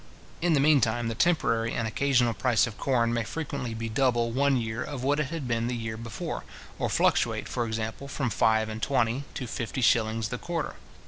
[0.41, 4.31] In the mean time, the temporary and occasional price of corn may frequently be double
[4.31, 6.43] one year of what it had been the year before,
[6.79, 10.73] or fluctuate, for example, from five and twenty to fifty shillings the quarter.